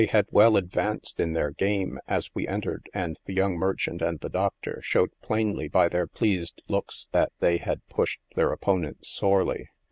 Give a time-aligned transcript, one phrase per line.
[0.09, 4.29] had well advanced in their game, as we entered, and the young merchant and the
[4.31, 9.67] doctor showed plainly by their pleased looks that they had pushed their opponents sorely.